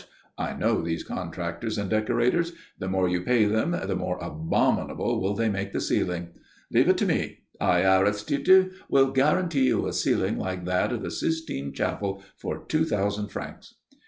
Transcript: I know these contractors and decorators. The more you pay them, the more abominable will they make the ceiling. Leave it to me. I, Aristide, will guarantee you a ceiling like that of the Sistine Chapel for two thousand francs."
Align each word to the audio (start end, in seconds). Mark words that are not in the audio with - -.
I 0.39 0.53
know 0.55 0.81
these 0.81 1.03
contractors 1.03 1.77
and 1.77 1.87
decorators. 1.87 2.53
The 2.79 2.87
more 2.87 3.07
you 3.07 3.21
pay 3.21 3.45
them, 3.45 3.69
the 3.85 3.95
more 3.95 4.17
abominable 4.17 5.21
will 5.21 5.35
they 5.35 5.47
make 5.47 5.73
the 5.73 5.79
ceiling. 5.79 6.29
Leave 6.71 6.89
it 6.89 6.97
to 6.97 7.05
me. 7.05 7.41
I, 7.59 7.83
Aristide, 7.83 8.71
will 8.89 9.11
guarantee 9.11 9.67
you 9.67 9.85
a 9.85 9.93
ceiling 9.93 10.39
like 10.39 10.65
that 10.65 10.91
of 10.91 11.03
the 11.03 11.11
Sistine 11.11 11.71
Chapel 11.71 12.23
for 12.35 12.65
two 12.67 12.83
thousand 12.83 13.27
francs." 13.27 13.75